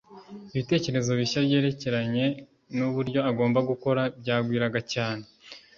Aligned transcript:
ibitekerezo 0.53 1.11
bishya 1.19 1.39
byerekeranye 1.45 2.25
n'uburyo 2.77 3.19
agomba 3.29 3.59
gukora 3.69 4.01
byagwiraga 4.19 4.79
cyane 4.93 5.25